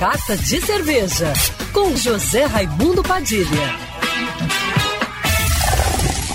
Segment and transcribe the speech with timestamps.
[0.00, 1.30] Carta de Cerveja,
[1.74, 3.44] com José Raimundo Padilha.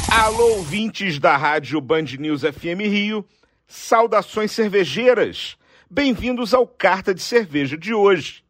[0.07, 3.25] Alô, ouvintes da rádio Band News FM Rio,
[3.65, 5.57] saudações cervejeiras.
[5.89, 8.43] Bem-vindos ao Carta de Cerveja de hoje.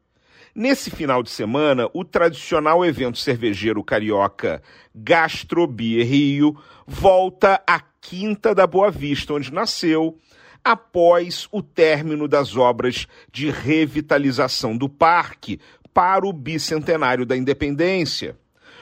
[0.53, 4.61] Nesse final de semana, o tradicional evento cervejeiro carioca
[4.93, 10.19] Gastrobier Rio volta à Quinta da Boa Vista, onde nasceu,
[10.65, 15.59] após o término das obras de revitalização do parque
[15.93, 18.35] para o bicentenário da independência.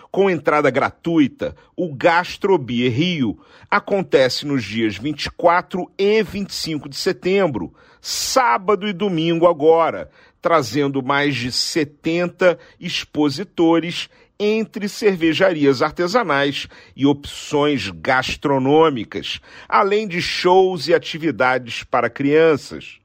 [0.09, 3.37] Com entrada gratuita, o Gastrobia Rio
[3.69, 10.09] acontece nos dias 24 e 25 de setembro, sábado e domingo agora,
[10.43, 19.39] trazendo mais de 70 expositores entre cervejarias artesanais e opções gastronômicas,
[19.69, 22.99] além de shows e atividades para crianças.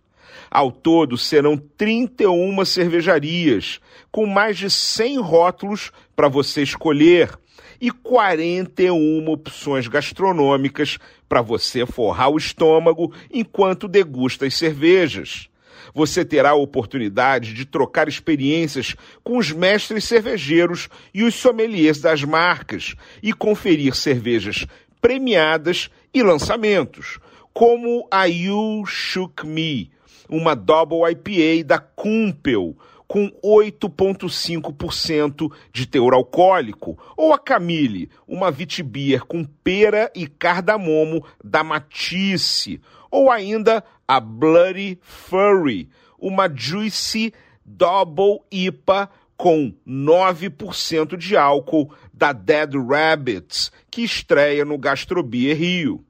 [0.50, 3.78] Ao todo, serão 31 cervejarias,
[4.10, 7.38] com mais de 100 rótulos para você escolher
[7.80, 15.48] e 41 opções gastronômicas para você forrar o estômago enquanto degusta as cervejas
[15.94, 22.22] você terá a oportunidade de trocar experiências com os mestres cervejeiros e os sommeliers das
[22.24, 24.66] marcas e conferir cervejas
[25.00, 27.18] premiadas e lançamentos,
[27.52, 29.90] como a You Shook Me,
[30.28, 32.76] uma Double IPA da Kumpel,
[33.08, 41.64] com 8,5% de teor alcoólico, ou a Camille, uma Vitibir com pera e cardamomo da
[41.64, 42.78] Matisse,
[43.10, 47.32] ou ainda a Bloody Furry, uma Juicy
[47.64, 56.04] Double IPA com 9% de álcool da Dead Rabbits, que estreia no Gastrobier Rio.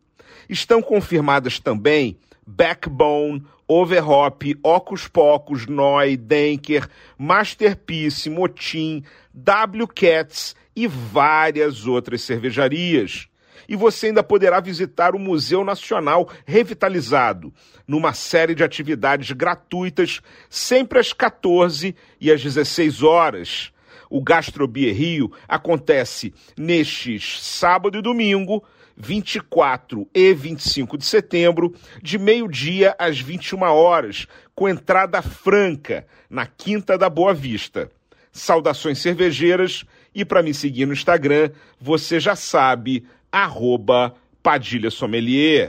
[0.48, 6.88] Estão confirmadas também Backbone, Overhop, Ocus Pocos, Noi, Denker,
[7.19, 13.28] Masterpiece, Motim, W Cats e várias outras cervejarias
[13.69, 17.52] e você ainda poderá visitar o Museu Nacional revitalizado,
[17.86, 23.73] numa série de atividades gratuitas, sempre às 14 e às 16 horas.
[24.11, 28.64] O Gastrobia Rio acontece nestes sábado e domingo,
[28.97, 36.98] 24 e 25 de setembro, de meio-dia às 21 horas, com entrada franca na Quinta
[36.98, 37.91] da Boa Vista.
[38.33, 39.85] Saudações cervejeiras
[40.15, 45.69] e para me seguir no Instagram, você já sabe, arroba Padilha Sommelier.